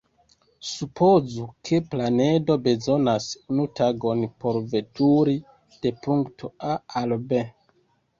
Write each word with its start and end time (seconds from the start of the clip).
Supozu, 0.67 1.43
ke 1.67 1.79
planedo 1.91 2.55
bezonas 2.67 3.27
unu 3.55 3.65
tagon 3.79 4.23
por 4.45 4.57
veturi 4.71 5.37
de 5.85 5.93
punkto 6.07 6.51
"A" 6.71 6.79
al 7.03 7.15
"B". 7.29 7.43